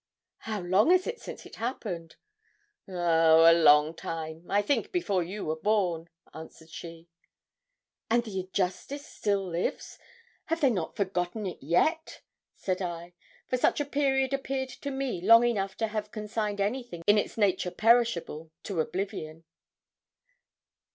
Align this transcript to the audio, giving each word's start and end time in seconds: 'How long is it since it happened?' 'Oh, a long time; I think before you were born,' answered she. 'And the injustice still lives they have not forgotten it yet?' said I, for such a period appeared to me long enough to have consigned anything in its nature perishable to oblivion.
'How 0.39 0.61
long 0.61 0.89
is 0.91 1.05
it 1.05 1.21
since 1.21 1.45
it 1.45 1.57
happened?' 1.57 2.15
'Oh, 2.89 3.45
a 3.45 3.53
long 3.53 3.93
time; 3.95 4.49
I 4.49 4.63
think 4.63 4.91
before 4.91 5.21
you 5.21 5.45
were 5.45 5.55
born,' 5.55 6.09
answered 6.33 6.71
she. 6.71 7.07
'And 8.09 8.23
the 8.23 8.39
injustice 8.39 9.05
still 9.05 9.45
lives 9.47 9.99
they 10.49 10.55
have 10.55 10.63
not 10.73 10.95
forgotten 10.95 11.45
it 11.45 11.61
yet?' 11.61 12.21
said 12.55 12.81
I, 12.81 13.13
for 13.47 13.57
such 13.57 13.79
a 13.79 13.85
period 13.85 14.33
appeared 14.33 14.69
to 14.69 14.89
me 14.89 15.21
long 15.21 15.43
enough 15.45 15.77
to 15.77 15.87
have 15.89 16.09
consigned 16.09 16.59
anything 16.59 17.03
in 17.05 17.19
its 17.19 17.37
nature 17.37 17.69
perishable 17.69 18.49
to 18.63 18.79
oblivion. 18.79 19.43